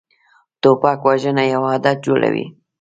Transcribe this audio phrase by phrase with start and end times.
[0.61, 2.45] توپک وژنه یو عادت جوړوي.